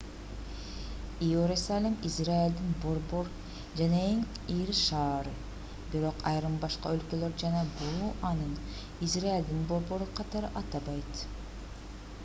[1.25, 3.29] иерусалим израилдин борбор
[3.81, 4.23] жана эң
[4.55, 5.35] ири шаары
[5.91, 8.49] бирок айрым башка өлкөлөр жана буу аны
[9.11, 11.23] израилдин борбору катары атабайт